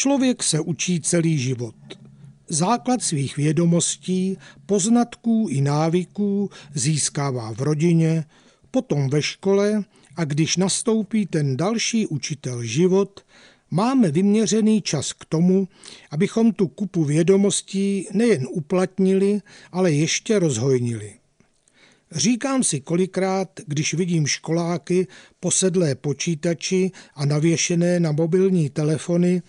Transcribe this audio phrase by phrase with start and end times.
[0.00, 1.74] Člověk se učí celý život.
[2.48, 8.24] Základ svých vědomostí, poznatků i návyků získává v rodině,
[8.70, 9.84] potom ve škole
[10.16, 13.20] a když nastoupí ten další učitel život,
[13.70, 15.68] máme vyměřený čas k tomu,
[16.10, 19.40] abychom tu kupu vědomostí nejen uplatnili,
[19.72, 21.12] ale ještě rozhojnili.
[22.12, 25.06] Říkám si kolikrát, když vidím školáky
[25.40, 29.42] posedlé počítači a navěšené na mobilní telefony,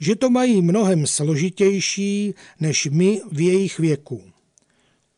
[0.00, 4.22] že to mají mnohem složitější než my v jejich věku.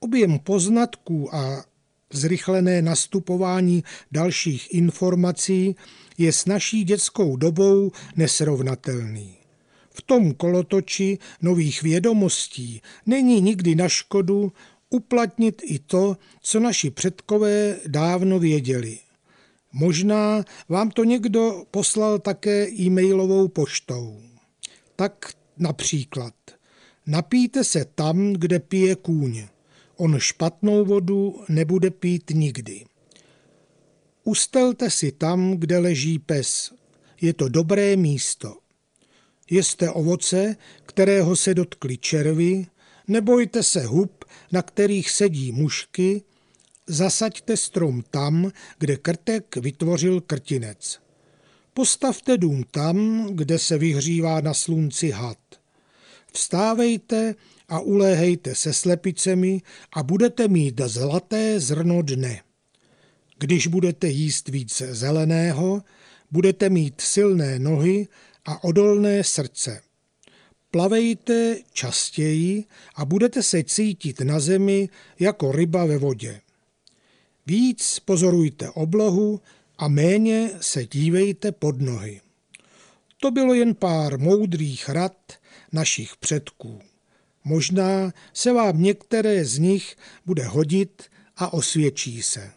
[0.00, 1.64] Objem poznatků a
[2.12, 5.76] zrychlené nastupování dalších informací
[6.18, 9.36] je s naší dětskou dobou nesrovnatelný.
[9.90, 14.52] V tom kolotoči nových vědomostí není nikdy na škodu
[14.90, 18.98] uplatnit i to, co naši předkové dávno věděli.
[19.72, 24.33] Možná vám to někdo poslal také e-mailovou poštou.
[24.96, 26.34] Tak například
[27.06, 29.46] napijte se tam, kde pije kůň.
[29.96, 32.84] On špatnou vodu nebude pít nikdy.
[34.24, 36.72] Ustelte si tam, kde leží pes.
[37.20, 38.58] Je to dobré místo.
[39.50, 42.66] Jeste ovoce, kterého se dotkli červy,
[43.08, 46.22] nebojte se hub, na kterých sedí mušky,
[46.86, 51.03] zasaďte strom tam, kde krtek vytvořil krtinec.
[51.74, 55.38] Postavte dům tam, kde se vyhřívá na slunci had.
[56.32, 57.34] Vstávejte
[57.68, 62.42] a uléhejte se slepicemi a budete mít zlaté zrno dne.
[63.38, 65.82] Když budete jíst více zeleného,
[66.30, 68.08] budete mít silné nohy
[68.44, 69.80] a odolné srdce.
[70.70, 74.88] Plavejte častěji a budete se cítit na zemi
[75.20, 76.40] jako ryba ve vodě.
[77.46, 79.40] Víc pozorujte oblohu
[79.78, 82.20] a méně se dívejte pod nohy.
[83.20, 85.32] To bylo jen pár moudrých rad
[85.72, 86.80] našich předků.
[87.44, 91.02] Možná se vám některé z nich bude hodit
[91.36, 92.52] a osvědčí se.